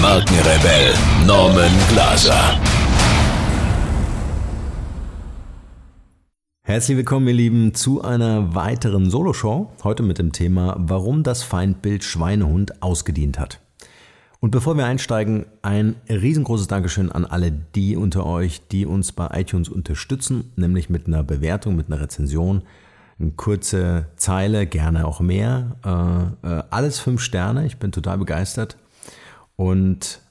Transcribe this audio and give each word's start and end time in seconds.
Markenrebell 0.00 0.94
Norman 1.26 1.70
Glaser. 1.90 2.58
Herzlich 6.62 6.96
willkommen, 6.96 7.28
ihr 7.28 7.34
Lieben, 7.34 7.74
zu 7.74 8.02
einer 8.02 8.54
weiteren 8.54 9.10
Soloshow. 9.10 9.70
Heute 9.84 10.02
mit 10.02 10.16
dem 10.18 10.32
Thema, 10.32 10.74
warum 10.78 11.22
das 11.22 11.42
Feindbild 11.42 12.02
Schweinehund 12.02 12.82
ausgedient 12.82 13.38
hat. 13.38 13.60
Und 14.40 14.52
bevor 14.52 14.78
wir 14.78 14.86
einsteigen, 14.86 15.44
ein 15.60 15.96
riesengroßes 16.08 16.66
Dankeschön 16.66 17.12
an 17.12 17.26
alle 17.26 17.52
die 17.52 17.94
unter 17.94 18.24
euch, 18.24 18.66
die 18.68 18.86
uns 18.86 19.12
bei 19.12 19.28
iTunes 19.38 19.68
unterstützen, 19.68 20.50
nämlich 20.56 20.88
mit 20.88 21.08
einer 21.08 21.22
Bewertung, 21.22 21.76
mit 21.76 21.88
einer 21.88 22.00
Rezension. 22.00 22.62
Eine 23.18 23.32
kurze 23.32 24.06
Zeile, 24.16 24.66
gerne 24.66 25.06
auch 25.06 25.20
mehr. 25.20 25.76
Äh, 25.84 26.48
äh, 26.48 26.62
alles 26.70 27.00
fünf 27.00 27.20
Sterne, 27.20 27.66
ich 27.66 27.76
bin 27.76 27.92
total 27.92 28.16
begeistert. 28.16 28.78
Und 29.60 30.22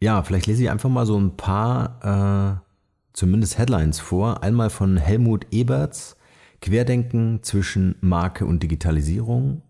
ja, 0.00 0.24
vielleicht 0.24 0.48
lese 0.48 0.64
ich 0.64 0.70
einfach 0.70 0.88
mal 0.88 1.06
so 1.06 1.16
ein 1.16 1.36
paar, 1.36 2.64
äh, 2.64 2.68
zumindest 3.12 3.58
Headlines 3.58 4.00
vor. 4.00 4.42
Einmal 4.42 4.70
von 4.70 4.96
Helmut 4.96 5.46
Eberts, 5.52 6.16
Querdenken 6.60 7.44
zwischen 7.44 7.94
Marke 8.00 8.44
und 8.44 8.64
Digitalisierung. 8.64 9.62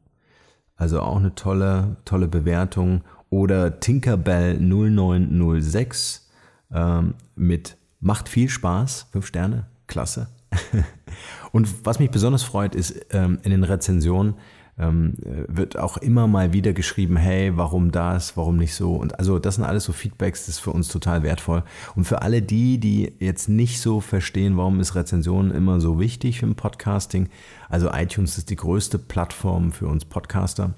Also 0.77 1.03
auch 1.03 1.19
eine 1.19 1.35
tolle, 1.35 1.99
tolle 2.07 2.27
Bewertung. 2.27 3.03
Oder 3.29 3.81
Tinkerbell 3.81 4.59
0906 4.59 6.31
ähm, 6.73 7.17
mit 7.35 7.77
Macht 8.01 8.31
viel 8.31 8.49
Spaß, 8.49 9.09
fünf 9.13 9.27
Sterne, 9.27 9.67
klasse. 9.89 10.29
und 11.53 11.85
was 11.85 11.99
mich 11.99 12.11
besonders 12.11 12.45
freut, 12.45 12.75
ist 12.75 12.99
ähm, 13.11 13.41
in 13.43 13.51
den 13.51 13.65
Rezensionen, 13.65 14.37
ähm, 14.79 15.15
wird 15.49 15.79
auch 15.79 15.97
immer 15.97 16.27
mal 16.27 16.53
wieder 16.53 16.73
geschrieben, 16.73 17.17
hey, 17.17 17.57
warum 17.57 17.93
das, 17.93 18.37
warum 18.37 18.57
nicht 18.57 18.75
so? 18.75 18.95
Und 18.95 19.19
also 19.19 19.39
das 19.39 19.55
sind 19.55 19.65
alles 19.65 19.85
so 19.85 19.93
Feedbacks, 19.93 20.47
das 20.47 20.57
ist 20.57 20.61
für 20.61 20.73
uns 20.73 20.89
total 20.89 21.23
wertvoll. 21.23 21.63
Und 21.95 22.05
für 22.05 22.23
alle 22.23 22.43
die, 22.43 22.79
die 22.79 23.13
jetzt 23.19 23.49
nicht 23.49 23.81
so 23.81 24.01
verstehen, 24.01 24.57
warum 24.57 24.81
ist 24.81 24.95
Rezensionen 24.95 25.51
immer 25.51 25.81
so 25.81 25.99
wichtig 25.99 26.43
im 26.43 26.55
Podcasting, 26.55 27.29
also 27.69 27.91
iTunes 27.91 28.37
ist 28.37 28.51
die 28.51 28.57
größte 28.57 28.99
Plattform 28.99 29.73
für 29.73 29.87
uns 29.87 30.05
Podcaster. 30.05 30.75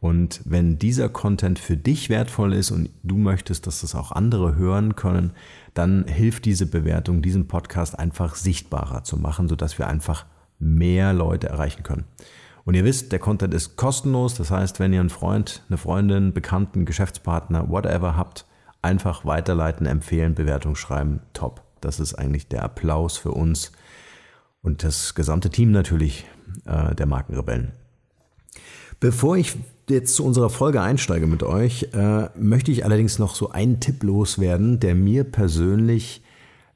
Und 0.00 0.42
wenn 0.44 0.78
dieser 0.78 1.08
Content 1.08 1.58
für 1.58 1.76
dich 1.76 2.08
wertvoll 2.08 2.52
ist 2.52 2.70
und 2.70 2.90
du 3.02 3.16
möchtest, 3.16 3.66
dass 3.66 3.80
das 3.80 3.96
auch 3.96 4.12
andere 4.12 4.54
hören 4.54 4.94
können, 4.94 5.32
dann 5.74 6.06
hilft 6.06 6.44
diese 6.44 6.66
Bewertung, 6.66 7.20
diesen 7.20 7.48
Podcast 7.48 7.98
einfach 7.98 8.36
sichtbarer 8.36 9.02
zu 9.02 9.16
machen, 9.16 9.48
sodass 9.48 9.78
wir 9.78 9.88
einfach 9.88 10.26
mehr 10.60 11.12
Leute 11.12 11.48
erreichen 11.48 11.82
können. 11.82 12.04
Und 12.68 12.74
ihr 12.74 12.84
wisst, 12.84 13.12
der 13.12 13.18
Content 13.18 13.54
ist 13.54 13.76
kostenlos. 13.76 14.34
Das 14.34 14.50
heißt, 14.50 14.78
wenn 14.78 14.92
ihr 14.92 15.00
einen 15.00 15.08
Freund, 15.08 15.62
eine 15.70 15.78
Freundin, 15.78 16.34
Bekannten, 16.34 16.84
Geschäftspartner, 16.84 17.70
whatever 17.70 18.14
habt, 18.14 18.44
einfach 18.82 19.24
weiterleiten, 19.24 19.86
empfehlen, 19.86 20.34
Bewertung 20.34 20.76
schreiben. 20.76 21.20
Top. 21.32 21.62
Das 21.80 21.98
ist 21.98 22.16
eigentlich 22.16 22.46
der 22.46 22.64
Applaus 22.64 23.16
für 23.16 23.30
uns 23.30 23.72
und 24.60 24.84
das 24.84 25.14
gesamte 25.14 25.48
Team 25.48 25.70
natürlich 25.70 26.26
äh, 26.66 26.94
der 26.94 27.06
Markenrebellen. 27.06 27.72
Bevor 29.00 29.38
ich 29.38 29.56
jetzt 29.88 30.14
zu 30.14 30.22
unserer 30.26 30.50
Folge 30.50 30.82
einsteige 30.82 31.26
mit 31.26 31.42
euch, 31.42 31.88
äh, 31.94 32.28
möchte 32.38 32.70
ich 32.70 32.84
allerdings 32.84 33.18
noch 33.18 33.34
so 33.34 33.48
einen 33.48 33.80
Tipp 33.80 34.02
loswerden, 34.02 34.78
der 34.78 34.94
mir 34.94 35.24
persönlich 35.24 36.22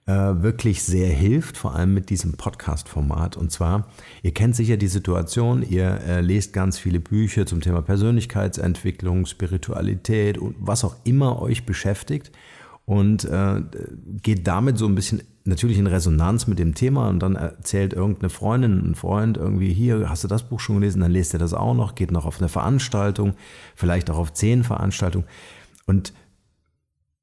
äh, 0.06 0.12
wirklich 0.12 0.82
sehr 0.82 1.08
hilft, 1.08 1.56
vor 1.56 1.74
allem 1.74 1.94
mit 1.94 2.10
diesem 2.10 2.32
Podcast-Format. 2.32 3.36
Und 3.36 3.52
zwar, 3.52 3.88
ihr 4.22 4.34
kennt 4.34 4.56
sicher 4.56 4.76
die 4.76 4.88
Situation, 4.88 5.62
ihr 5.62 6.00
äh, 6.06 6.20
lest 6.20 6.52
ganz 6.52 6.78
viele 6.78 6.98
Bücher 7.00 7.46
zum 7.46 7.60
Thema 7.60 7.82
Persönlichkeitsentwicklung, 7.82 9.26
Spiritualität 9.26 10.38
und 10.38 10.56
was 10.58 10.84
auch 10.84 10.96
immer 11.04 11.40
euch 11.40 11.66
beschäftigt. 11.66 12.32
Und 12.84 13.24
äh, 13.26 13.62
geht 14.22 14.46
damit 14.48 14.76
so 14.76 14.86
ein 14.86 14.96
bisschen 14.96 15.22
natürlich 15.44 15.78
in 15.78 15.86
Resonanz 15.86 16.46
mit 16.46 16.58
dem 16.58 16.74
Thema 16.74 17.08
und 17.08 17.20
dann 17.20 17.36
erzählt 17.36 17.92
irgendeine 17.92 18.30
Freundin, 18.30 18.90
ein 18.90 18.94
Freund 18.94 19.36
irgendwie 19.36 19.72
hier, 19.72 20.08
hast 20.08 20.24
du 20.24 20.28
das 20.28 20.48
Buch 20.48 20.60
schon 20.60 20.76
gelesen, 20.76 21.00
dann 21.00 21.10
lest 21.10 21.32
er 21.32 21.38
das 21.38 21.54
auch 21.54 21.74
noch, 21.74 21.94
geht 21.94 22.10
noch 22.10 22.26
auf 22.26 22.38
eine 22.40 22.48
Veranstaltung, 22.48 23.34
vielleicht 23.74 24.10
auch 24.10 24.19
auf 24.19 24.32
zehn 24.32 24.64
Veranstaltungen. 24.64 25.26
Und 25.86 26.12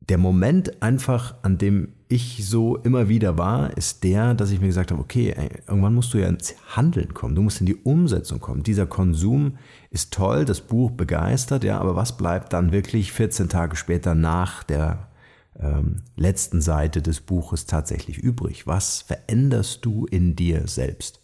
der 0.02 0.18
Moment 0.18 0.82
einfach, 0.82 1.36
an 1.44 1.58
dem 1.58 1.94
ich 2.12 2.48
so 2.48 2.76
immer 2.78 3.08
wieder 3.08 3.38
war, 3.38 3.78
ist 3.78 4.04
der, 4.04 4.34
dass 4.34 4.50
ich 4.50 4.60
mir 4.60 4.68
gesagt 4.68 4.90
habe, 4.92 5.00
okay, 5.00 5.34
irgendwann 5.68 5.94
musst 5.94 6.12
du 6.12 6.18
ja 6.18 6.28
ins 6.28 6.56
Handeln 6.76 7.14
kommen, 7.14 7.36
du 7.36 7.44
musst 7.44 7.60
in 7.60 7.68
die 7.68 7.76
Umsetzung 7.76 8.40
kommen. 8.40 8.64
Dieser 8.64 8.88
Konsum 8.88 9.60
ist 9.92 10.12
toll, 10.12 10.44
das 10.44 10.60
Buch 10.60 10.90
begeistert, 10.90 11.64
ja, 11.64 11.80
aber 11.80 11.96
was 11.96 12.18
bleibt 12.18 12.52
dann 12.52 12.72
wirklich 12.72 13.12
14 13.12 13.48
Tage 13.48 13.76
später 13.76 14.16
nach 14.16 14.64
der 14.64 15.10
ähm, 15.60 16.02
letzten 16.16 16.62
Seite 16.62 17.04
des 17.04 17.22
Buches 17.22 17.68
tatsächlich 17.68 18.18
übrig? 18.18 18.66
Was 18.66 19.04
veränderst 19.04 19.86
du 19.86 20.08
in 20.08 20.36
dir 20.36 20.68
selbst? 20.68 21.22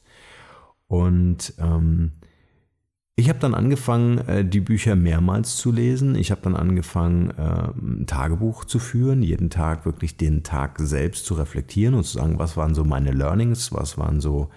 Und 0.85 1.55
ähm, 1.57 2.11
ich 3.17 3.29
habe 3.29 3.39
dann 3.39 3.53
angefangen, 3.53 4.17
äh, 4.27 4.43
die 4.43 4.59
Bücher 4.59 4.97
mehrmals 4.97 5.55
zu 5.55 5.71
lesen. 5.71 6.15
Ich 6.15 6.31
habe 6.31 6.41
dann 6.41 6.55
angefangen, 6.55 7.33
ähm, 7.37 8.01
ein 8.01 8.07
Tagebuch 8.07 8.65
zu 8.65 8.77
führen, 8.77 9.23
jeden 9.23 9.49
Tag 9.49 9.85
wirklich 9.85 10.17
den 10.17 10.43
Tag 10.43 10.79
selbst 10.79 11.25
zu 11.25 11.35
reflektieren 11.35 11.95
und 11.95 12.03
zu 12.03 12.17
sagen, 12.17 12.39
was 12.39 12.57
waren 12.57 12.75
so 12.75 12.83
meine 12.83 13.11
Learnings, 13.11 13.71
was 13.71 13.97
waren 13.97 14.19
so 14.19 14.49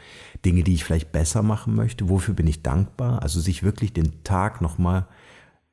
Dinge, 0.45 0.65
die 0.65 0.75
ich 0.75 0.83
vielleicht 0.83 1.13
besser 1.13 1.45
machen 1.45 1.77
möchte, 1.77 2.09
wofür 2.09 2.35
bin 2.35 2.49
ich 2.49 2.63
dankbar. 2.63 3.23
Also 3.23 3.39
sich 3.39 3.63
wirklich 3.63 3.93
den 3.93 4.25
Tag 4.25 4.61
nochmal 4.61 5.07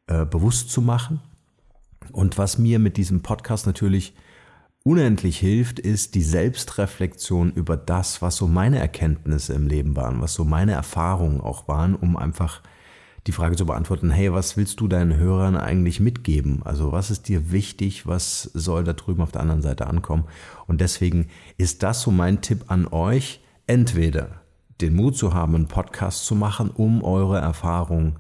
äh, 0.06 0.26
bewusst 0.26 0.70
zu 0.70 0.82
machen. 0.82 1.22
Und 2.12 2.38
was 2.38 2.60
mir 2.60 2.78
mit 2.78 2.98
diesem 2.98 3.24
Podcast 3.24 3.66
natürlich 3.66 4.14
unendlich 4.86 5.40
hilft, 5.40 5.80
ist 5.80 6.14
die 6.14 6.22
Selbstreflexion 6.22 7.52
über 7.54 7.76
das, 7.76 8.22
was 8.22 8.36
so 8.36 8.48
meine 8.48 8.78
Erkenntnisse 8.78 9.54
im 9.54 9.68
Leben 9.68 9.96
waren, 9.96 10.22
was 10.22 10.36
so 10.36 10.46
meine 10.46 10.74
Erfahrungen 10.74 11.42
auch 11.42 11.68
waren, 11.68 11.96
um 11.96 12.16
einfach 12.16 12.62
die 13.26 13.32
Frage 13.32 13.56
zu 13.56 13.66
beantworten, 13.66 14.12
hey, 14.12 14.32
was 14.32 14.56
willst 14.58 14.80
du 14.80 14.88
deinen 14.88 15.18
Hörern 15.18 15.58
eigentlich 15.58 16.00
mitgeben? 16.00 16.62
Also 16.64 16.92
was 16.92 17.10
ist 17.10 17.28
dir 17.28 17.52
wichtig? 17.52 18.06
Was 18.06 18.44
soll 18.54 18.84
da 18.84 18.94
drüben 18.94 19.24
auf 19.24 19.32
der 19.32 19.42
anderen 19.42 19.64
Seite 19.64 19.88
ankommen? 19.88 20.26
Und 20.68 20.82
deswegen 20.82 21.30
ist 21.58 21.82
das 21.82 22.04
so 22.04 22.12
mein 22.12 22.42
Tipp 22.42 22.66
an 22.68 22.86
euch, 22.88 23.42
entweder 23.66 24.42
den 24.82 24.96
Mut 24.96 25.18
zu 25.18 25.34
haben, 25.34 25.56
einen 25.56 25.68
Podcast 25.68 26.26
zu 26.26 26.36
machen, 26.36 26.70
um 26.70 27.04
eure 27.04 27.40
Erfahrungen 27.40 28.18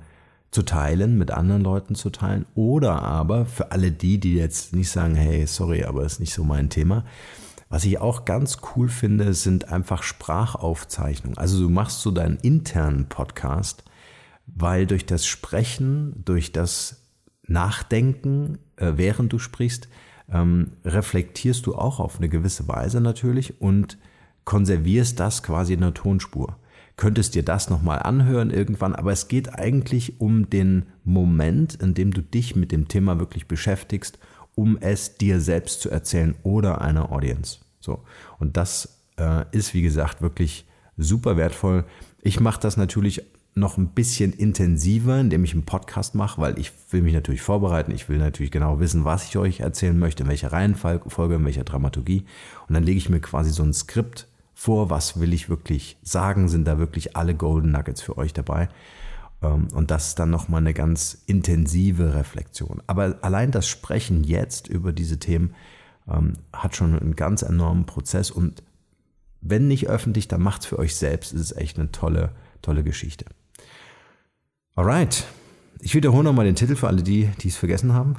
zu 0.56 0.64
teilen, 0.64 1.18
mit 1.18 1.32
anderen 1.32 1.62
Leuten 1.62 1.96
zu 1.96 2.10
teilen, 2.10 2.46
oder 2.56 3.02
aber 3.04 3.46
für 3.46 3.72
alle 3.72 3.92
die, 3.92 4.20
die 4.20 4.36
jetzt 4.36 4.74
nicht 4.74 4.90
sagen, 4.90 5.14
hey, 5.14 5.46
sorry, 5.46 5.84
aber 5.84 6.04
ist 6.06 6.22
nicht 6.22 6.34
so 6.34 6.44
mein 6.44 6.70
Thema, 6.70 7.04
was 7.70 7.84
ich 7.84 8.00
auch 8.00 8.24
ganz 8.24 8.60
cool 8.76 8.88
finde, 8.88 9.34
sind 9.34 9.70
einfach 9.70 10.02
Sprachaufzeichnungen. 10.02 11.38
Also 11.38 11.62
du 11.62 11.70
machst 11.70 12.02
so 12.02 12.12
deinen 12.12 12.38
internen 12.38 13.10
Podcast, 13.10 13.84
weil 14.48 14.88
durch 14.88 15.06
das 15.06 15.26
Sprechen, 15.26 16.24
durch 16.24 16.54
das 16.54 17.02
Nachdenken, 17.48 18.60
äh, 18.78 18.94
während 18.96 19.34
du 19.34 19.40
sprichst, 19.40 19.90
ähm, 20.32 20.72
reflektierst 20.86 21.66
du 21.66 21.76
auch 21.76 22.00
auf 22.00 22.18
eine 22.18 22.30
gewisse 22.30 22.68
Weise 22.68 23.02
natürlich 23.02 23.60
und 23.62 23.98
konservierst 24.46 25.20
das 25.20 25.44
quasi 25.44 25.74
in 25.74 25.82
der 25.82 25.94
Tonspur. 25.94 26.58
Könntest 26.98 27.36
dir 27.36 27.44
das 27.44 27.70
nochmal 27.70 28.00
anhören 28.00 28.52
irgendwann, 28.52 28.96
aber 28.96 29.12
es 29.12 29.28
geht 29.28 29.54
eigentlich 29.54 30.20
um 30.22 30.50
den 30.50 30.86
Moment, 31.04 31.76
in 31.76 31.94
dem 31.94 32.12
du 32.12 32.22
dich 32.22 32.56
mit 32.56 32.72
dem 32.72 32.88
Thema 32.88 33.20
wirklich 33.20 33.48
beschäftigst, 33.48 34.18
um 34.56 34.78
es 34.80 35.18
dir 35.18 35.42
selbst 35.42 35.82
zu 35.82 35.90
erzählen 35.90 36.36
oder 36.44 36.82
einer 36.82 37.12
Audience. 37.12 37.60
So. 37.80 38.04
Und 38.40 38.56
das 38.56 39.02
äh, 39.18 39.44
ist, 39.52 39.74
wie 39.74 39.82
gesagt, 39.82 40.22
wirklich 40.22 40.66
super 40.98 41.36
wertvoll. 41.36 41.84
Ich 42.22 42.40
mache 42.40 42.62
das 42.62 42.78
natürlich 42.78 43.24
noch 43.56 43.78
ein 43.78 43.88
bisschen 43.88 44.34
intensiver, 44.34 45.20
indem 45.20 45.46
ich 45.46 45.54
einen 45.54 45.64
Podcast 45.64 46.14
mache, 46.14 46.42
weil 46.42 46.60
ich 46.60 46.72
will 46.92 47.02
mich 47.02 47.14
natürlich 47.14 47.42
vorbereiten. 47.42 47.92
Ich 47.92 48.10
will 48.10 48.18
natürlich 48.18 48.52
genau 48.52 48.80
wissen, 48.82 49.06
was 49.06 49.26
ich 49.26 49.38
euch 49.38 49.62
erzählen 49.62 49.98
möchte, 49.98 50.24
in 50.24 50.30
welcher 50.30 50.52
Reihenfolge, 50.52 51.36
in 51.36 51.46
welcher 51.46 51.64
Dramaturgie. 51.64 52.26
Und 52.68 52.74
dann 52.74 52.84
lege 52.84 52.98
ich 52.98 53.10
mir 53.10 53.22
quasi 53.22 53.52
so 53.52 53.64
ein 53.64 53.74
Skript 53.74 54.28
vor, 54.56 54.90
was 54.90 55.20
will 55.20 55.34
ich 55.34 55.50
wirklich 55.50 55.98
sagen, 56.02 56.48
sind 56.48 56.66
da 56.66 56.80
wirklich 56.80 57.16
alle 57.16 57.36
Golden 57.36 57.72
Nuggets 57.72 58.02
für 58.02 58.18
euch 58.18 58.34
dabei. 58.34 58.70
Ähm, 59.44 59.68
und 59.74 59.92
das 59.92 60.08
ist 60.08 60.20
dann 60.20 60.30
nochmal 60.30 60.62
eine 60.62 60.74
ganz 60.74 61.22
intensive 61.28 62.16
Reflexion. 62.16 62.82
Aber 62.88 63.20
allein 63.22 63.52
das 63.52 63.68
Sprechen 63.68 64.24
jetzt 64.24 64.68
über 64.68 64.94
diese 64.94 65.20
Themen 65.20 65.54
ähm, 66.08 66.34
hat 66.54 66.76
schon 66.76 66.98
einen 66.98 67.16
ganz 67.16 67.42
enormen 67.42 67.86
Prozess 67.86 68.32
und 68.32 68.64
wenn 69.48 69.68
nicht 69.68 69.88
öffentlich, 69.88 70.28
dann 70.28 70.42
macht 70.42 70.62
es 70.62 70.68
für 70.68 70.80
euch 70.80 70.96
selbst. 70.96 71.34
Es 71.34 71.42
ist 71.42 71.58
echt 71.58 71.78
eine 71.78 71.92
tolle, 71.92 72.32
tolle 72.64 72.84
Geschichte. 72.84 73.26
Alright. 74.74 75.26
Ich 75.82 75.94
wiederhole 75.94 76.24
nochmal 76.24 76.46
den 76.46 76.56
Titel 76.56 76.76
für 76.76 76.88
alle 76.88 77.04
die, 77.04 77.30
die 77.42 77.50
es 77.50 77.58
vergessen 77.58 77.94
haben. 77.94 78.16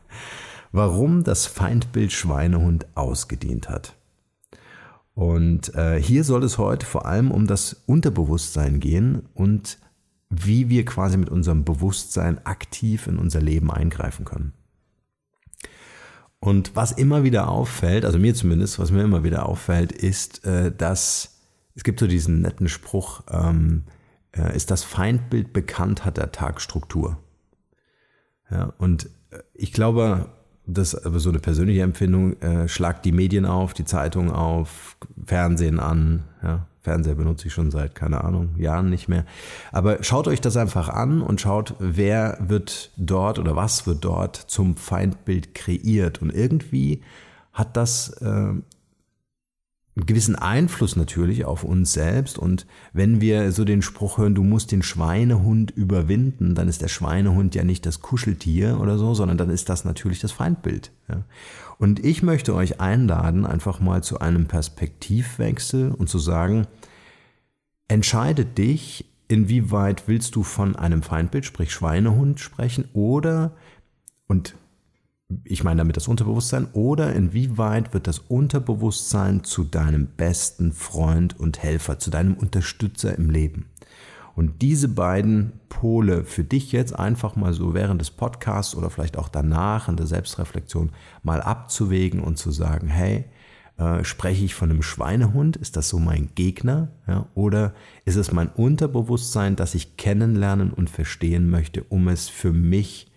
Warum 0.72 1.24
das 1.24 1.44
Feindbild 1.44 2.10
Schweinehund 2.12 2.86
ausgedient 2.94 3.68
hat. 3.68 3.96
Und 5.16 5.74
äh, 5.74 5.98
hier 5.98 6.24
soll 6.24 6.44
es 6.44 6.58
heute 6.58 6.84
vor 6.84 7.06
allem 7.06 7.30
um 7.30 7.46
das 7.46 7.72
Unterbewusstsein 7.86 8.80
gehen 8.80 9.22
und 9.32 9.78
wie 10.28 10.68
wir 10.68 10.84
quasi 10.84 11.16
mit 11.16 11.30
unserem 11.30 11.64
Bewusstsein 11.64 12.44
aktiv 12.44 13.06
in 13.06 13.16
unser 13.16 13.40
Leben 13.40 13.70
eingreifen 13.70 14.26
können. 14.26 14.52
Und 16.38 16.76
was 16.76 16.92
immer 16.92 17.24
wieder 17.24 17.48
auffällt, 17.48 18.04
also 18.04 18.18
mir 18.18 18.34
zumindest, 18.34 18.78
was 18.78 18.90
mir 18.90 19.04
immer 19.04 19.24
wieder 19.24 19.48
auffällt, 19.48 19.90
ist, 19.90 20.44
äh, 20.44 20.70
dass 20.70 21.40
es 21.74 21.82
gibt 21.82 21.98
so 21.98 22.06
diesen 22.06 22.42
netten 22.42 22.68
Spruch, 22.68 23.22
ähm, 23.30 23.84
äh, 24.32 24.54
ist 24.54 24.70
das 24.70 24.84
Feindbild 24.84 25.54
bekannt, 25.54 26.04
hat 26.04 26.18
der 26.18 26.30
Tag 26.30 26.60
Struktur. 26.60 27.16
Ja, 28.50 28.74
und 28.76 29.08
äh, 29.30 29.38
ich 29.54 29.72
glaube, 29.72 30.28
das 30.66 30.94
ist 30.94 31.06
aber 31.06 31.20
so 31.20 31.28
eine 31.30 31.38
persönliche 31.38 31.82
Empfindung, 31.82 32.40
äh, 32.40 32.68
schlagt 32.68 33.04
die 33.04 33.12
Medien 33.12 33.46
auf, 33.46 33.72
die 33.72 33.84
Zeitung 33.84 34.30
auf, 34.32 34.96
Fernsehen 35.24 35.78
an. 35.78 36.24
Ja, 36.42 36.66
Fernseher 36.82 37.14
benutze 37.14 37.48
ich 37.48 37.52
schon 37.52 37.70
seit, 37.70 37.94
keine 37.94 38.22
Ahnung, 38.22 38.50
Jahren 38.58 38.90
nicht 38.90 39.08
mehr. 39.08 39.24
Aber 39.72 40.02
schaut 40.02 40.28
euch 40.28 40.40
das 40.40 40.56
einfach 40.56 40.88
an 40.88 41.20
und 41.22 41.40
schaut, 41.40 41.74
wer 41.78 42.38
wird 42.40 42.92
dort 42.96 43.38
oder 43.38 43.56
was 43.56 43.86
wird 43.86 44.04
dort 44.04 44.36
zum 44.36 44.76
Feindbild 44.76 45.54
kreiert. 45.54 46.22
Und 46.22 46.30
irgendwie 46.30 47.02
hat 47.52 47.76
das 47.76 48.10
äh, 48.20 48.52
einen 49.96 50.06
gewissen 50.06 50.36
Einfluss 50.36 50.94
natürlich 50.94 51.46
auf 51.46 51.64
uns 51.64 51.94
selbst. 51.94 52.38
Und 52.38 52.66
wenn 52.92 53.20
wir 53.22 53.50
so 53.50 53.64
den 53.64 53.80
Spruch 53.80 54.18
hören, 54.18 54.34
du 54.34 54.42
musst 54.42 54.70
den 54.70 54.82
Schweinehund 54.82 55.70
überwinden, 55.70 56.54
dann 56.54 56.68
ist 56.68 56.82
der 56.82 56.88
Schweinehund 56.88 57.54
ja 57.54 57.64
nicht 57.64 57.86
das 57.86 58.02
Kuscheltier 58.02 58.78
oder 58.80 58.98
so, 58.98 59.14
sondern 59.14 59.38
dann 59.38 59.48
ist 59.48 59.70
das 59.70 59.86
natürlich 59.86 60.20
das 60.20 60.32
Feindbild. 60.32 60.92
Ja. 61.08 61.24
Und 61.78 62.04
ich 62.04 62.22
möchte 62.22 62.54
euch 62.54 62.78
einladen, 62.80 63.46
einfach 63.46 63.80
mal 63.80 64.02
zu 64.02 64.20
einem 64.20 64.46
Perspektivwechsel 64.46 65.92
und 65.92 66.10
zu 66.10 66.18
sagen, 66.18 66.66
entscheide 67.88 68.44
dich, 68.44 69.06
inwieweit 69.28 70.08
willst 70.08 70.36
du 70.36 70.42
von 70.42 70.76
einem 70.76 71.02
Feindbild, 71.02 71.46
sprich 71.46 71.72
Schweinehund 71.72 72.38
sprechen 72.38 72.84
oder, 72.92 73.56
und 74.26 74.56
ich 75.44 75.64
meine 75.64 75.78
damit 75.78 75.96
das 75.96 76.08
Unterbewusstsein, 76.08 76.68
oder 76.72 77.12
inwieweit 77.12 77.92
wird 77.94 78.06
das 78.06 78.18
Unterbewusstsein 78.20 79.44
zu 79.44 79.64
deinem 79.64 80.06
besten 80.06 80.72
Freund 80.72 81.38
und 81.38 81.62
Helfer, 81.62 81.98
zu 81.98 82.10
deinem 82.10 82.34
Unterstützer 82.34 83.16
im 83.16 83.30
Leben. 83.30 83.66
Und 84.36 84.60
diese 84.60 84.88
beiden 84.88 85.52
Pole 85.70 86.24
für 86.24 86.44
dich 86.44 86.70
jetzt 86.70 86.94
einfach 86.94 87.36
mal 87.36 87.54
so 87.54 87.72
während 87.72 88.00
des 88.00 88.10
Podcasts 88.10 88.76
oder 88.76 88.90
vielleicht 88.90 89.16
auch 89.16 89.28
danach 89.28 89.88
in 89.88 89.96
der 89.96 90.06
Selbstreflexion 90.06 90.90
mal 91.22 91.40
abzuwägen 91.40 92.20
und 92.20 92.36
zu 92.36 92.50
sagen, 92.50 92.88
hey, 92.88 93.24
äh, 93.78 94.04
spreche 94.04 94.44
ich 94.44 94.54
von 94.54 94.70
einem 94.70 94.82
Schweinehund? 94.82 95.56
Ist 95.56 95.76
das 95.76 95.88
so 95.88 95.98
mein 95.98 96.28
Gegner? 96.34 96.88
Ja, 97.08 97.26
oder 97.34 97.72
ist 98.04 98.16
es 98.16 98.30
mein 98.30 98.48
Unterbewusstsein, 98.48 99.56
das 99.56 99.74
ich 99.74 99.96
kennenlernen 99.96 100.70
und 100.70 100.90
verstehen 100.90 101.48
möchte, 101.48 101.82
um 101.84 102.06
es 102.08 102.28
für 102.28 102.52
mich 102.52 103.10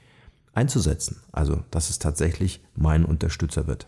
einzusetzen. 0.53 1.21
Also, 1.31 1.63
dass 1.71 1.89
es 1.89 1.99
tatsächlich 1.99 2.61
mein 2.75 3.05
Unterstützer 3.05 3.67
wird. 3.67 3.87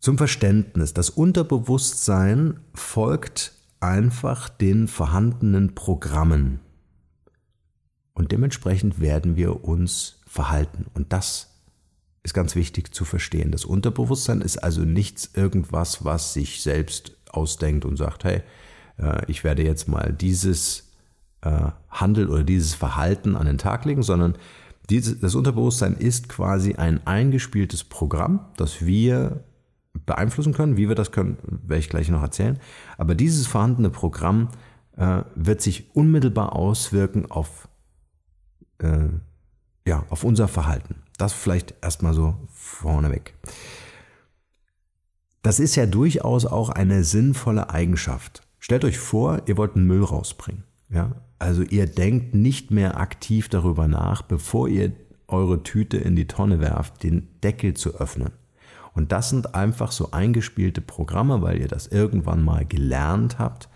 Zum 0.00 0.18
Verständnis, 0.18 0.94
das 0.94 1.10
Unterbewusstsein 1.10 2.60
folgt 2.74 3.52
einfach 3.78 4.48
den 4.48 4.88
vorhandenen 4.88 5.74
Programmen. 5.74 6.60
Und 8.14 8.32
dementsprechend 8.32 9.00
werden 9.00 9.36
wir 9.36 9.64
uns 9.64 10.20
verhalten. 10.26 10.86
Und 10.94 11.12
das 11.12 11.52
ist 12.22 12.34
ganz 12.34 12.54
wichtig 12.54 12.94
zu 12.94 13.04
verstehen. 13.04 13.50
Das 13.50 13.64
Unterbewusstsein 13.64 14.40
ist 14.40 14.58
also 14.58 14.82
nichts 14.82 15.30
irgendwas, 15.34 16.04
was 16.04 16.34
sich 16.34 16.62
selbst 16.62 17.16
ausdenkt 17.30 17.84
und 17.84 17.96
sagt, 17.96 18.24
hey, 18.24 18.42
äh, 18.98 19.22
ich 19.28 19.44
werde 19.44 19.64
jetzt 19.64 19.88
mal 19.88 20.12
dieses 20.12 20.91
äh, 21.42 21.70
Handel 21.90 22.28
oder 22.28 22.44
dieses 22.44 22.74
Verhalten 22.74 23.36
an 23.36 23.46
den 23.46 23.58
Tag 23.58 23.84
legen, 23.84 24.02
sondern 24.02 24.34
dieses, 24.90 25.20
das 25.20 25.34
Unterbewusstsein 25.34 25.94
ist 25.94 26.28
quasi 26.28 26.74
ein 26.74 27.06
eingespieltes 27.06 27.84
Programm, 27.84 28.46
das 28.56 28.84
wir 28.84 29.44
beeinflussen 30.06 30.52
können. 30.52 30.76
Wie 30.76 30.88
wir 30.88 30.94
das 30.94 31.12
können, 31.12 31.38
werde 31.42 31.80
ich 31.80 31.88
gleich 31.88 32.08
noch 32.08 32.22
erzählen. 32.22 32.58
Aber 32.98 33.14
dieses 33.14 33.46
vorhandene 33.46 33.90
Programm 33.90 34.48
äh, 34.96 35.22
wird 35.34 35.60
sich 35.60 35.94
unmittelbar 35.94 36.54
auswirken 36.54 37.30
auf, 37.30 37.68
äh, 38.78 39.08
ja, 39.86 40.04
auf 40.10 40.24
unser 40.24 40.48
Verhalten. 40.48 40.96
Das 41.18 41.32
vielleicht 41.32 41.74
erstmal 41.82 42.14
so 42.14 42.36
vorneweg. 42.48 43.34
Das 45.42 45.58
ist 45.58 45.74
ja 45.74 45.86
durchaus 45.86 46.46
auch 46.46 46.70
eine 46.70 47.04
sinnvolle 47.04 47.70
Eigenschaft. 47.70 48.42
Stellt 48.60 48.84
euch 48.84 48.98
vor, 48.98 49.42
ihr 49.46 49.56
wollt 49.56 49.74
einen 49.74 49.86
Müll 49.86 50.04
rausbringen. 50.04 50.64
Ja? 50.92 51.12
Also 51.38 51.62
ihr 51.62 51.86
denkt 51.86 52.34
nicht 52.34 52.70
mehr 52.70 52.98
aktiv 52.98 53.48
darüber 53.48 53.88
nach, 53.88 54.22
bevor 54.22 54.68
ihr 54.68 54.92
eure 55.26 55.62
Tüte 55.62 55.96
in 55.96 56.14
die 56.14 56.28
Tonne 56.28 56.60
werft, 56.60 57.02
den 57.02 57.28
Deckel 57.42 57.74
zu 57.74 57.96
öffnen. 57.96 58.30
Und 58.94 59.10
das 59.10 59.30
sind 59.30 59.54
einfach 59.54 59.90
so 59.90 60.10
eingespielte 60.12 60.82
Programme, 60.82 61.40
weil 61.42 61.58
ihr 61.58 61.68
das 61.68 61.86
irgendwann 61.86 62.44
mal 62.44 62.66
gelernt 62.66 63.38
habt, 63.38 63.68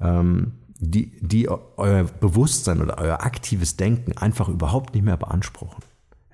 ähm, 0.00 0.52
die, 0.78 1.12
die 1.20 1.48
euer 1.48 2.04
Bewusstsein 2.04 2.80
oder 2.80 2.96
euer 2.98 3.22
aktives 3.22 3.76
Denken 3.76 4.16
einfach 4.16 4.48
überhaupt 4.48 4.94
nicht 4.94 5.04
mehr 5.04 5.18
beanspruchen. 5.18 5.84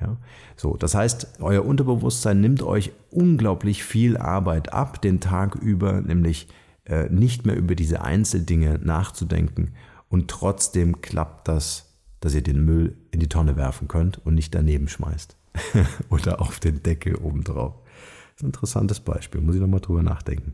Ja? 0.00 0.17
So, 0.56 0.76
das 0.76 0.94
heißt, 0.94 1.41
euer 1.41 1.64
Unterbewusstsein 1.64 2.41
nimmt 2.41 2.62
euch 2.62 2.93
unglaublich 3.11 3.82
viel 3.82 4.17
Arbeit 4.17 4.73
ab, 4.73 5.03
den 5.03 5.19
Tag 5.20 5.56
über, 5.56 6.00
nämlich 6.00 6.47
äh, 6.85 7.11
nicht 7.11 7.44
mehr 7.44 7.56
über 7.56 7.75
diese 7.75 8.03
Einzeldinge 8.03 8.79
nachzudenken 8.79 9.73
und 10.08 10.29
trotzdem 10.29 11.00
klappt 11.00 11.49
das, 11.49 11.94
dass 12.20 12.35
ihr 12.35 12.43
den 12.43 12.64
Müll 12.64 12.97
in 13.11 13.20
die 13.20 13.29
Tonne 13.29 13.56
werfen 13.56 13.88
könnt 13.88 14.25
und 14.25 14.34
nicht 14.34 14.55
daneben 14.55 14.89
schmeißt. 14.89 15.36
Oder 16.10 16.41
auf 16.41 16.60
den 16.60 16.82
Deckel 16.82 17.17
obendrauf. 17.17 17.75
Das 18.36 18.36
ist 18.36 18.43
ein 18.43 18.46
interessantes 18.46 19.01
Beispiel, 19.01 19.41
muss 19.41 19.55
ich 19.55 19.60
nochmal 19.60 19.81
drüber 19.81 20.03
nachdenken. 20.03 20.53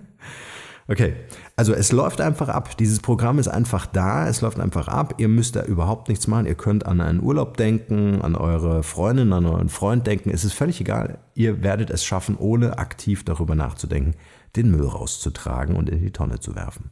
okay, 0.88 1.14
also 1.54 1.72
es 1.72 1.92
läuft 1.92 2.20
einfach 2.20 2.48
ab. 2.48 2.76
Dieses 2.76 3.00
Programm 3.00 3.38
ist 3.38 3.48
einfach 3.48 3.86
da, 3.86 4.28
es 4.28 4.40
läuft 4.40 4.58
einfach 4.58 4.88
ab. 4.88 5.14
Ihr 5.18 5.28
müsst 5.28 5.54
da 5.54 5.62
überhaupt 5.62 6.08
nichts 6.08 6.26
machen. 6.26 6.46
Ihr 6.46 6.56
könnt 6.56 6.86
an 6.86 7.00
einen 7.00 7.22
Urlaub 7.22 7.56
denken, 7.56 8.20
an 8.20 8.34
eure 8.34 8.82
Freundin, 8.82 9.32
an 9.32 9.46
euren 9.46 9.68
Freund 9.68 10.06
denken. 10.06 10.30
Es 10.30 10.44
ist 10.44 10.54
völlig 10.54 10.80
egal. 10.80 11.18
Ihr 11.34 11.62
werdet 11.62 11.90
es 11.90 12.04
schaffen, 12.04 12.36
ohne 12.36 12.78
aktiv 12.78 13.24
darüber 13.24 13.54
nachzudenken, 13.54 14.14
den 14.58 14.70
Müll 14.70 14.86
rauszutragen 14.86 15.76
und 15.76 15.88
in 15.88 16.00
die 16.00 16.12
Tonne 16.12 16.40
zu 16.40 16.54
werfen. 16.54 16.90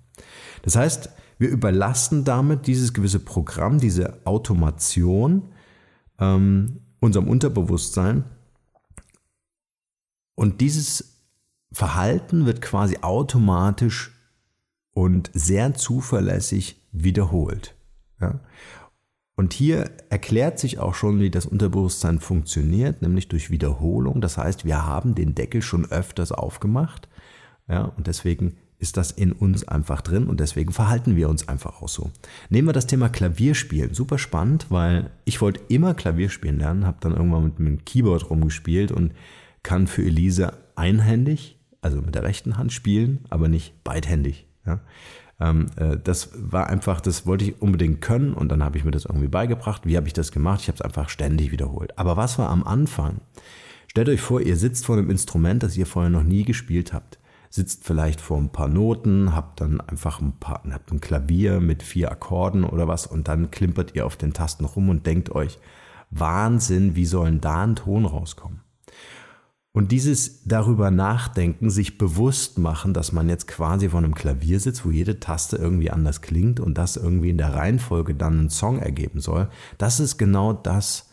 Das 0.62 0.76
heißt, 0.76 1.10
wir 1.38 1.48
überlasten 1.48 2.24
damit 2.24 2.66
dieses 2.66 2.94
gewisse 2.94 3.20
Programm, 3.20 3.78
diese 3.78 4.20
Automation 4.24 5.52
ähm, 6.18 6.80
unserem 7.00 7.28
Unterbewusstsein. 7.28 8.24
Und 10.34 10.60
dieses 10.60 11.22
Verhalten 11.72 12.46
wird 12.46 12.62
quasi 12.62 12.98
automatisch 13.02 14.12
und 14.92 15.30
sehr 15.34 15.74
zuverlässig 15.74 16.80
wiederholt. 16.92 17.74
Ja? 18.20 18.40
Und 19.36 19.52
hier 19.52 19.90
erklärt 20.08 20.58
sich 20.58 20.78
auch 20.78 20.94
schon, 20.94 21.20
wie 21.20 21.30
das 21.30 21.44
Unterbewusstsein 21.44 22.20
funktioniert, 22.20 23.02
nämlich 23.02 23.28
durch 23.28 23.50
Wiederholung. 23.50 24.22
Das 24.22 24.38
heißt, 24.38 24.64
wir 24.64 24.86
haben 24.86 25.14
den 25.14 25.34
Deckel 25.34 25.60
schon 25.60 25.84
öfters 25.84 26.32
aufgemacht. 26.32 27.08
Ja, 27.68 27.84
und 27.96 28.06
deswegen 28.06 28.56
ist 28.78 28.96
das 28.96 29.10
in 29.10 29.32
uns 29.32 29.66
einfach 29.66 30.02
drin 30.02 30.26
und 30.26 30.40
deswegen 30.40 30.72
verhalten 30.72 31.16
wir 31.16 31.28
uns 31.28 31.48
einfach 31.48 31.82
auch 31.82 31.88
so. 31.88 32.10
Nehmen 32.50 32.68
wir 32.68 32.72
das 32.72 32.86
Thema 32.86 33.08
Klavierspielen. 33.08 33.94
Super 33.94 34.18
spannend, 34.18 34.66
weil 34.68 35.10
ich 35.24 35.40
wollte 35.40 35.60
immer 35.68 35.94
Klavierspielen 35.94 36.58
lernen, 36.58 36.86
habe 36.86 36.98
dann 37.00 37.16
irgendwann 37.16 37.44
mit 37.44 37.58
einem 37.58 37.84
Keyboard 37.84 38.28
rumgespielt 38.28 38.92
und 38.92 39.12
kann 39.62 39.86
für 39.86 40.02
Elise 40.02 40.52
einhändig, 40.74 41.58
also 41.80 42.02
mit 42.02 42.14
der 42.14 42.22
rechten 42.22 42.58
Hand 42.58 42.72
spielen, 42.72 43.24
aber 43.30 43.48
nicht 43.48 43.82
beidhändig. 43.82 44.46
Ja. 44.66 44.80
Ähm, 45.40 45.66
äh, 45.76 45.96
das 46.02 46.30
war 46.34 46.68
einfach, 46.68 47.00
das 47.00 47.26
wollte 47.26 47.44
ich 47.44 47.60
unbedingt 47.62 48.00
können 48.00 48.34
und 48.34 48.50
dann 48.50 48.62
habe 48.62 48.76
ich 48.76 48.84
mir 48.84 48.90
das 48.90 49.06
irgendwie 49.06 49.28
beigebracht. 49.28 49.82
Wie 49.84 49.96
habe 49.96 50.06
ich 50.06 50.12
das 50.12 50.32
gemacht? 50.32 50.60
Ich 50.60 50.68
habe 50.68 50.76
es 50.76 50.82
einfach 50.82 51.08
ständig 51.08 51.50
wiederholt. 51.50 51.98
Aber 51.98 52.16
was 52.16 52.38
war 52.38 52.50
am 52.50 52.62
Anfang? 52.62 53.20
Stellt 53.88 54.08
euch 54.10 54.20
vor, 54.20 54.42
ihr 54.42 54.56
sitzt 54.56 54.84
vor 54.84 54.96
einem 54.96 55.10
Instrument, 55.10 55.62
das 55.62 55.76
ihr 55.76 55.86
vorher 55.86 56.10
noch 56.10 56.22
nie 56.22 56.44
gespielt 56.44 56.92
habt 56.92 57.18
sitzt 57.56 57.84
vielleicht 57.84 58.20
vor 58.20 58.38
ein 58.38 58.50
paar 58.50 58.68
Noten, 58.68 59.34
habt 59.34 59.60
dann 59.60 59.80
einfach 59.80 60.20
ein 60.20 60.38
paar, 60.38 60.62
habt 60.70 60.92
ein 60.92 61.00
Klavier 61.00 61.60
mit 61.60 61.82
vier 61.82 62.12
Akkorden 62.12 62.64
oder 62.64 62.86
was 62.86 63.06
und 63.06 63.28
dann 63.28 63.50
klimpert 63.50 63.96
ihr 63.96 64.06
auf 64.06 64.16
den 64.16 64.32
Tasten 64.32 64.66
rum 64.66 64.90
und 64.90 65.06
denkt 65.06 65.30
euch, 65.30 65.58
Wahnsinn, 66.10 66.94
wie 66.94 67.06
sollen 67.06 67.40
da 67.40 67.64
ein 67.64 67.74
Ton 67.74 68.04
rauskommen? 68.04 68.60
Und 69.72 69.90
dieses 69.90 70.44
darüber 70.44 70.90
nachdenken, 70.90 71.68
sich 71.68 71.98
bewusst 71.98 72.58
machen, 72.58 72.94
dass 72.94 73.12
man 73.12 73.28
jetzt 73.28 73.46
quasi 73.48 73.88
vor 73.88 73.98
einem 73.98 74.14
Klavier 74.14 74.60
sitzt, 74.60 74.86
wo 74.86 74.90
jede 74.90 75.18
Taste 75.18 75.56
irgendwie 75.56 75.90
anders 75.90 76.22
klingt 76.22 76.60
und 76.60 76.78
das 76.78 76.96
irgendwie 76.96 77.30
in 77.30 77.38
der 77.38 77.54
Reihenfolge 77.54 78.14
dann 78.14 78.38
einen 78.38 78.50
Song 78.50 78.78
ergeben 78.78 79.20
soll, 79.20 79.48
das 79.78 79.98
ist 79.98 80.18
genau 80.18 80.52
das, 80.52 81.10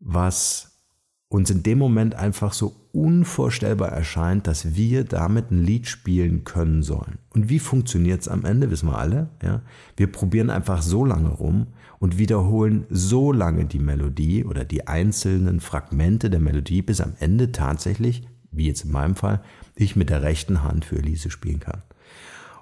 was 0.00 0.82
uns 1.28 1.50
in 1.50 1.62
dem 1.62 1.78
Moment 1.78 2.14
einfach 2.14 2.52
so 2.52 2.74
unvorstellbar 2.96 3.90
erscheint, 3.90 4.46
dass 4.46 4.74
wir 4.74 5.04
damit 5.04 5.50
ein 5.50 5.62
Lied 5.62 5.86
spielen 5.86 6.44
können 6.44 6.82
sollen. 6.82 7.18
Und 7.34 7.50
wie 7.50 7.58
funktioniert 7.58 8.22
es 8.22 8.28
am 8.28 8.46
Ende, 8.46 8.70
wissen 8.70 8.88
wir 8.88 8.98
alle. 8.98 9.28
Ja? 9.42 9.60
Wir 9.98 10.10
probieren 10.10 10.48
einfach 10.48 10.80
so 10.80 11.04
lange 11.04 11.28
rum 11.28 11.66
und 11.98 12.16
wiederholen 12.16 12.86
so 12.88 13.32
lange 13.32 13.66
die 13.66 13.78
Melodie 13.78 14.44
oder 14.44 14.64
die 14.64 14.88
einzelnen 14.88 15.60
Fragmente 15.60 16.30
der 16.30 16.40
Melodie, 16.40 16.80
bis 16.80 17.02
am 17.02 17.12
Ende 17.20 17.52
tatsächlich, 17.52 18.26
wie 18.50 18.66
jetzt 18.66 18.86
in 18.86 18.92
meinem 18.92 19.14
Fall, 19.14 19.42
ich 19.74 19.94
mit 19.94 20.08
der 20.08 20.22
rechten 20.22 20.62
Hand 20.62 20.86
für 20.86 20.96
Elise 20.96 21.30
spielen 21.30 21.60
kann. 21.60 21.82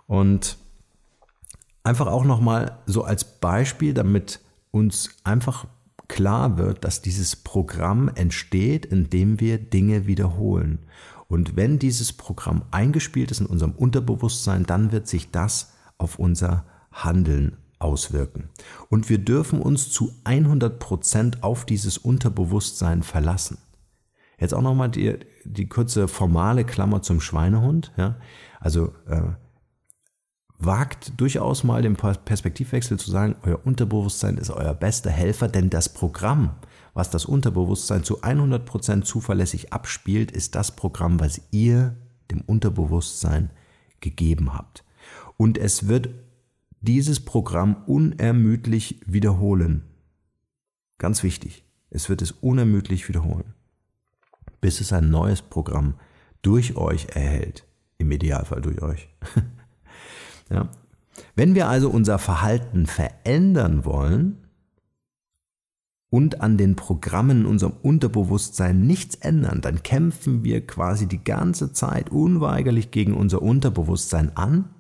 Und 0.08 0.58
einfach 1.84 2.08
auch 2.08 2.24
nochmal 2.24 2.78
so 2.86 3.04
als 3.04 3.24
Beispiel, 3.24 3.94
damit 3.94 4.40
uns 4.72 5.10
einfach 5.22 5.68
klar 6.08 6.58
wird, 6.58 6.84
dass 6.84 7.02
dieses 7.02 7.36
Programm 7.36 8.08
entsteht, 8.14 8.86
indem 8.86 9.40
wir 9.40 9.58
Dinge 9.58 10.06
wiederholen. 10.06 10.80
Und 11.28 11.56
wenn 11.56 11.78
dieses 11.78 12.12
Programm 12.12 12.64
eingespielt 12.70 13.30
ist 13.30 13.40
in 13.40 13.46
unserem 13.46 13.72
Unterbewusstsein, 13.72 14.64
dann 14.64 14.92
wird 14.92 15.08
sich 15.08 15.30
das 15.30 15.72
auf 15.98 16.18
unser 16.18 16.64
Handeln 16.92 17.56
auswirken. 17.78 18.50
Und 18.88 19.08
wir 19.08 19.18
dürfen 19.18 19.60
uns 19.60 19.90
zu 19.90 20.12
100 20.24 20.78
Prozent 20.78 21.42
auf 21.42 21.64
dieses 21.64 21.98
Unterbewusstsein 21.98 23.02
verlassen. 23.02 23.58
Jetzt 24.38 24.54
auch 24.54 24.62
nochmal 24.62 24.90
die, 24.90 25.18
die 25.44 25.68
kurze 25.68 26.08
formale 26.08 26.64
Klammer 26.64 27.02
zum 27.02 27.20
Schweinehund. 27.20 27.92
Ja? 27.96 28.16
Also 28.60 28.92
äh, 29.06 29.22
wagt 30.58 31.20
durchaus 31.20 31.64
mal 31.64 31.82
den 31.82 31.96
Perspektivwechsel 31.96 32.98
zu 32.98 33.10
sagen, 33.10 33.36
euer 33.42 33.60
Unterbewusstsein 33.64 34.36
ist 34.36 34.50
euer 34.50 34.74
bester 34.74 35.10
Helfer, 35.10 35.48
denn 35.48 35.70
das 35.70 35.88
Programm, 35.88 36.54
was 36.94 37.10
das 37.10 37.24
Unterbewusstsein 37.24 38.04
zu 38.04 38.22
100% 38.22 39.02
zuverlässig 39.02 39.72
abspielt, 39.72 40.30
ist 40.30 40.54
das 40.54 40.74
Programm, 40.74 41.20
was 41.20 41.40
ihr 41.50 41.96
dem 42.30 42.40
Unterbewusstsein 42.42 43.50
gegeben 44.00 44.54
habt. 44.54 44.84
Und 45.36 45.58
es 45.58 45.88
wird 45.88 46.10
dieses 46.80 47.24
Programm 47.24 47.76
unermüdlich 47.86 49.00
wiederholen. 49.06 49.84
Ganz 50.98 51.22
wichtig, 51.22 51.64
es 51.90 52.08
wird 52.08 52.22
es 52.22 52.30
unermüdlich 52.30 53.08
wiederholen, 53.08 53.54
bis 54.60 54.80
es 54.80 54.92
ein 54.92 55.10
neues 55.10 55.42
Programm 55.42 55.94
durch 56.42 56.76
euch 56.76 57.08
erhält. 57.14 57.66
Im 57.96 58.10
Idealfall 58.10 58.60
durch 58.60 58.82
euch. 58.82 59.08
Ja. 60.50 60.68
Wenn 61.36 61.54
wir 61.54 61.68
also 61.68 61.90
unser 61.90 62.18
Verhalten 62.18 62.86
verändern 62.86 63.84
wollen 63.84 64.38
und 66.10 66.40
an 66.40 66.56
den 66.58 66.76
Programmen 66.76 67.40
in 67.40 67.46
unserem 67.46 67.74
Unterbewusstsein 67.82 68.86
nichts 68.86 69.16
ändern, 69.16 69.60
dann 69.60 69.82
kämpfen 69.82 70.44
wir 70.44 70.66
quasi 70.66 71.06
die 71.06 71.22
ganze 71.22 71.72
Zeit 71.72 72.10
unweigerlich 72.10 72.90
gegen 72.90 73.14
unser 73.14 73.42
Unterbewusstsein 73.42 74.36
an. 74.36 74.70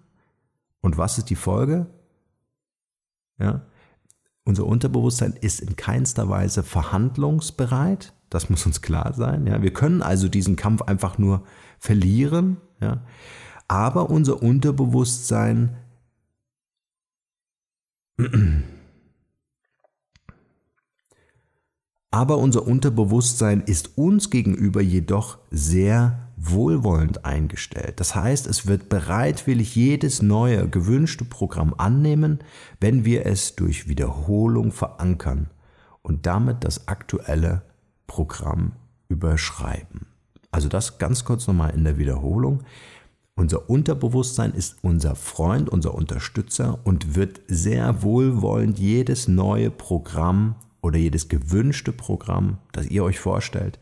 Und 0.80 0.98
was 0.98 1.18
ist 1.18 1.30
die 1.30 1.36
Folge? 1.36 1.86
Ja, 3.38 3.62
unser 4.44 4.66
Unterbewusstsein 4.66 5.34
ist 5.40 5.60
in 5.60 5.76
keinster 5.76 6.28
Weise 6.28 6.62
verhandlungsbereit. 6.62 8.12
Das 8.28 8.50
muss 8.50 8.66
uns 8.66 8.82
klar 8.82 9.12
sein. 9.14 9.46
Ja, 9.46 9.62
wir 9.62 9.72
können 9.72 10.02
also 10.02 10.28
diesen 10.28 10.56
Kampf 10.56 10.82
einfach 10.82 11.18
nur 11.18 11.44
verlieren. 11.78 12.58
Ja 12.80 13.02
aber 13.68 14.10
unser 14.10 14.42
Unterbewusstsein 14.42 15.76
aber 22.10 22.38
unser 22.38 22.66
Unterbewusstsein 22.66 23.62
ist 23.62 23.98
uns 23.98 24.30
gegenüber 24.30 24.80
jedoch 24.80 25.38
sehr 25.50 26.24
wohlwollend 26.36 27.24
eingestellt. 27.24 27.98
Das 28.00 28.14
heißt, 28.14 28.46
es 28.46 28.66
wird 28.66 28.88
bereitwillig 28.88 29.74
jedes 29.74 30.22
neue 30.22 30.68
gewünschte 30.68 31.24
Programm 31.24 31.74
annehmen, 31.76 32.38
wenn 32.80 33.04
wir 33.04 33.26
es 33.26 33.56
durch 33.56 33.88
Wiederholung 33.88 34.70
verankern 34.70 35.50
und 36.02 36.26
damit 36.26 36.64
das 36.64 36.86
aktuelle 36.86 37.62
Programm 38.06 38.72
überschreiben. 39.08 40.06
Also 40.50 40.68
das 40.68 40.98
ganz 40.98 41.24
kurz 41.24 41.46
nochmal 41.46 41.74
in 41.74 41.82
der 41.82 41.98
Wiederholung. 41.98 42.62
Unser 43.36 43.68
Unterbewusstsein 43.68 44.52
ist 44.52 44.76
unser 44.82 45.16
Freund, 45.16 45.68
unser 45.68 45.94
Unterstützer 45.94 46.78
und 46.84 47.16
wird 47.16 47.40
sehr 47.48 48.02
wohlwollend 48.02 48.78
jedes 48.78 49.26
neue 49.26 49.70
Programm 49.70 50.54
oder 50.82 50.98
jedes 50.98 51.28
gewünschte 51.28 51.92
Programm, 51.92 52.58
das 52.72 52.86
ihr 52.86 53.02
euch 53.02 53.18
vorstellt, 53.18 53.80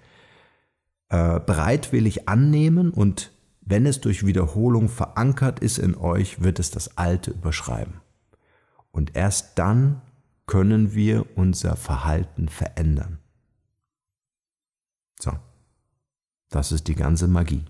äh, 1.11 1.38
bereitwillig 1.40 2.28
annehmen 2.28 2.90
und 2.90 3.32
wenn 3.61 3.87
es 3.87 4.00
durch 4.00 4.26
Wiederholung 4.26 4.88
verankert 4.88 5.61
ist 5.61 5.78
in 5.78 5.94
euch, 5.94 6.42
wird 6.42 6.59
es 6.59 6.71
das 6.71 6.97
Alte 6.97 7.30
überschreiben. 7.30 8.00
Und 8.90 9.14
erst 9.14 9.59
dann 9.59 10.02
können 10.47 10.94
wir 10.94 11.26
unser 11.37 11.76
Verhalten 11.76 12.49
verändern. 12.49 13.18
So, 15.21 15.32
das 16.49 16.73
ist 16.73 16.88
die 16.88 16.94
ganze 16.94 17.28
Magie. 17.28 17.64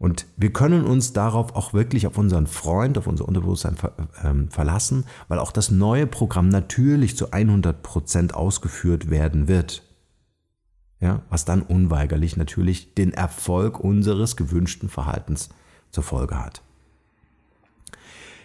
Und 0.00 0.24
wir 0.38 0.50
können 0.50 0.86
uns 0.86 1.12
darauf 1.12 1.54
auch 1.54 1.74
wirklich 1.74 2.06
auf 2.06 2.16
unseren 2.16 2.46
Freund, 2.46 2.96
auf 2.96 3.06
unser 3.06 3.28
Unterbewusstsein 3.28 3.76
ver, 3.76 3.92
ähm, 4.24 4.48
verlassen, 4.48 5.04
weil 5.28 5.38
auch 5.38 5.52
das 5.52 5.70
neue 5.70 6.06
Programm 6.06 6.48
natürlich 6.48 7.18
zu 7.18 7.32
100 7.32 7.82
Prozent 7.82 8.34
ausgeführt 8.34 9.10
werden 9.10 9.46
wird. 9.46 9.82
Ja, 11.00 11.20
was 11.28 11.44
dann 11.44 11.60
unweigerlich 11.60 12.38
natürlich 12.38 12.94
den 12.94 13.12
Erfolg 13.12 13.78
unseres 13.78 14.36
gewünschten 14.36 14.88
Verhaltens 14.88 15.50
zur 15.90 16.02
Folge 16.02 16.42
hat. 16.42 16.62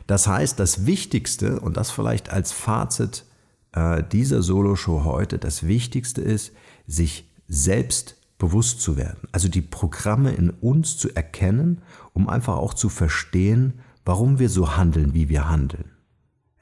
Das 0.08 0.28
heißt, 0.28 0.60
das 0.60 0.86
Wichtigste, 0.86 1.62
und 1.62 1.78
das 1.78 1.90
vielleicht 1.90 2.32
als 2.32 2.52
Fazit 2.52 3.24
äh, 3.72 4.04
dieser 4.04 4.42
Solo-Show 4.42 5.06
heute, 5.06 5.38
das 5.38 5.66
Wichtigste 5.66 6.22
ist, 6.22 6.52
sich 6.86 7.32
selbst 7.48 8.18
bewusst 8.46 8.80
zu 8.80 8.96
werden, 8.96 9.28
also 9.32 9.50
die 9.50 9.64
Programme 9.64 10.32
in 10.32 10.52
uns 10.52 10.98
zu 10.98 11.10
erkennen, 11.16 11.82
um 12.14 12.30
einfach 12.30 12.58
auch 12.58 12.76
zu 12.76 12.90
verstehen, 12.90 13.80
warum 14.06 14.38
wir 14.38 14.50
so 14.50 14.78
handeln, 14.78 15.16
wie 15.16 15.30
wir 15.30 15.50
handeln. 15.50 15.90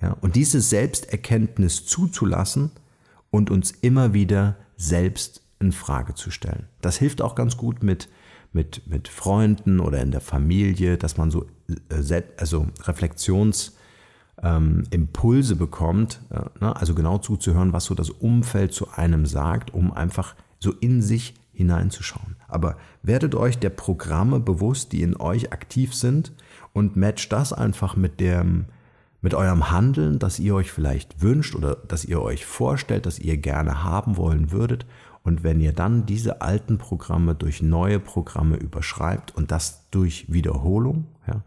Ja, 0.01 0.13
und 0.21 0.37
diese 0.37 0.61
Selbsterkenntnis 0.61 1.85
zuzulassen 1.85 2.71
und 3.31 3.51
uns 3.51 3.71
immer 3.71 4.13
wieder 4.13 4.55
selbst 4.77 5.41
in 5.59 5.73
Frage 5.73 6.13
zu 6.15 6.31
stellen. 6.31 6.67
Das 6.79 6.95
hilft 6.95 7.21
auch 7.21 7.35
ganz 7.35 7.57
gut 7.57 7.83
mit, 7.83 8.07
mit, 8.53 8.87
mit 8.87 9.09
Freunden 9.09 9.81
oder 9.81 10.01
in 10.01 10.11
der 10.11 10.21
Familie, 10.21 10.97
dass 10.97 11.17
man 11.17 11.31
so 11.31 11.47
äh, 11.89 12.23
also 12.37 12.67
Reflexions 12.83 13.75
ähm, 14.41 14.85
bekommt, 14.89 16.21
äh, 16.29 16.63
ne? 16.63 16.73
also 16.77 16.95
genau 16.95 17.17
zuzuhören, 17.17 17.73
was 17.73 17.83
so 17.83 17.93
das 17.93 18.09
Umfeld 18.09 18.73
zu 18.73 18.89
einem 18.91 19.25
sagt, 19.25 19.73
um 19.73 19.91
einfach 19.91 20.35
so 20.59 20.71
in 20.71 21.01
sich 21.01 21.35
hineinzuschauen. 21.53 22.35
Aber 22.47 22.77
werdet 23.01 23.35
euch 23.35 23.57
der 23.57 23.69
Programme 23.69 24.39
bewusst, 24.39 24.91
die 24.91 25.01
in 25.01 25.15
euch 25.15 25.53
aktiv 25.53 25.93
sind 25.93 26.33
und 26.73 26.95
matcht 26.95 27.31
das 27.31 27.53
einfach 27.53 27.95
mit 27.95 28.19
dem, 28.19 28.65
mit 29.21 29.33
eurem 29.33 29.71
Handeln, 29.71 30.19
das 30.19 30.39
ihr 30.39 30.55
euch 30.55 30.71
vielleicht 30.71 31.21
wünscht 31.21 31.55
oder 31.55 31.77
das 31.87 32.03
ihr 32.03 32.21
euch 32.21 32.45
vorstellt, 32.45 33.05
das 33.05 33.19
ihr 33.19 33.37
gerne 33.37 33.83
haben 33.83 34.17
wollen 34.17 34.51
würdet. 34.51 34.85
Und 35.23 35.43
wenn 35.43 35.61
ihr 35.61 35.71
dann 35.71 36.05
diese 36.05 36.41
alten 36.41 36.77
Programme 36.77 37.33
durch 37.33 37.61
neue 37.61 37.99
Programme 37.99 38.57
überschreibt 38.57 39.35
und 39.35 39.51
das 39.51 39.89
durch 39.89 40.31
Wiederholung, 40.31 41.07
ja, 41.27 41.43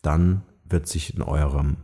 dann 0.00 0.42
wird 0.64 0.88
sich 0.88 1.14
in 1.14 1.22
eurem, 1.22 1.76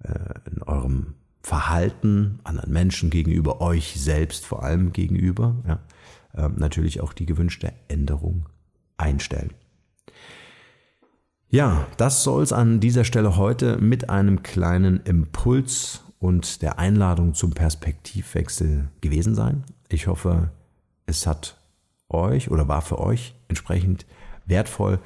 äh, 0.00 0.34
in 0.50 0.62
eurem 0.62 1.14
Verhalten 1.42 2.40
anderen 2.44 2.72
Menschen 2.72 3.10
gegenüber, 3.10 3.60
euch 3.60 3.94
selbst 3.98 4.44
vor 4.44 4.62
allem 4.62 4.92
gegenüber, 4.92 5.56
ja, 5.66 5.78
äh, 6.36 6.48
natürlich 6.56 7.00
auch 7.00 7.12
die 7.12 7.26
gewünschte 7.26 7.72
Änderung 7.88 8.46
einstellen. 8.96 9.52
Ja, 11.48 11.86
das 11.98 12.24
soll 12.24 12.42
es 12.42 12.52
an 12.52 12.80
dieser 12.80 13.04
Stelle 13.04 13.36
heute 13.36 13.78
mit 13.78 14.10
einem 14.10 14.42
kleinen 14.42 15.00
Impuls 15.04 16.02
und 16.18 16.62
der 16.62 16.78
Einladung 16.78 17.34
zum 17.34 17.52
Perspektivwechsel 17.52 18.88
gewesen 19.00 19.34
sein. 19.34 19.62
Ich 19.88 20.06
hoffe, 20.06 20.50
es 21.06 21.26
hat 21.26 21.58
euch 22.08 22.50
oder 22.50 22.66
war 22.66 22.82
für 22.82 22.98
euch 22.98 23.34
entsprechend 23.48 24.06
wertvoll. 24.46 24.98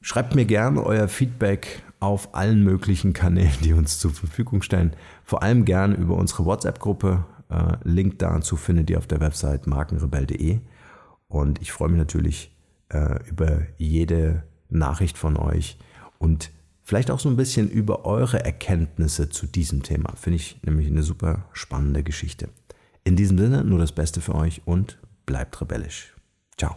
Schreibt 0.00 0.34
mir 0.34 0.44
gerne 0.44 0.82
euer 0.84 1.08
Feedback 1.08 1.82
auf 2.00 2.34
allen 2.34 2.64
möglichen 2.64 3.12
Kanälen, 3.12 3.52
die 3.62 3.72
uns 3.72 3.98
zur 3.98 4.12
Verfügung 4.12 4.62
stellen. 4.62 4.96
Vor 5.24 5.42
allem 5.42 5.64
gerne 5.64 5.94
über 5.94 6.16
unsere 6.16 6.44
WhatsApp-Gruppe 6.44 7.24
Link 7.84 8.18
dazu 8.18 8.56
findet 8.56 8.90
ihr 8.90 8.98
auf 8.98 9.06
der 9.06 9.20
Website 9.20 9.66
markenrebell.de. 9.66 10.60
Und 11.28 11.60
ich 11.62 11.72
freue 11.72 11.88
mich 11.88 11.98
natürlich 11.98 12.54
äh, 12.90 13.18
über 13.28 13.62
jede 13.78 14.44
Nachricht 14.68 15.18
von 15.18 15.36
euch 15.36 15.78
und 16.18 16.50
vielleicht 16.82 17.10
auch 17.10 17.20
so 17.20 17.28
ein 17.28 17.36
bisschen 17.36 17.70
über 17.70 18.04
eure 18.04 18.44
Erkenntnisse 18.44 19.28
zu 19.28 19.46
diesem 19.46 19.82
Thema. 19.82 20.14
Finde 20.16 20.36
ich 20.36 20.60
nämlich 20.62 20.86
eine 20.86 21.02
super 21.02 21.46
spannende 21.52 22.02
Geschichte. 22.02 22.48
In 23.04 23.16
diesem 23.16 23.38
Sinne 23.38 23.64
nur 23.64 23.78
das 23.78 23.92
Beste 23.92 24.20
für 24.20 24.34
euch 24.34 24.62
und 24.64 24.98
bleibt 25.26 25.60
rebellisch. 25.60 26.14
Ciao. 26.56 26.76